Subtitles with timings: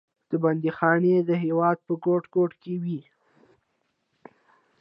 [0.29, 3.01] دا بندیخانې د هېواد په ګوټ ګوټ کې وې.